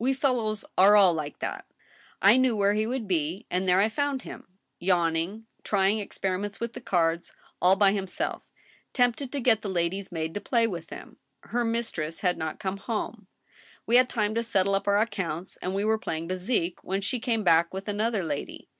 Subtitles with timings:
[0.00, 1.64] We fellows are all like that!
[2.20, 4.04] I knew where he would be, and there AN ILLUMINATIOir.
[4.20, 8.42] 167 I found him, yawning* trying experiments with the cards, all by himself,...
[8.92, 11.18] tempted to get the lady's maid to play with him.
[11.44, 13.28] Her mistress had not come home.
[13.86, 17.00] We had time to settle up our ac counts, and we were playing bhique when
[17.00, 18.66] she came back with an other lady.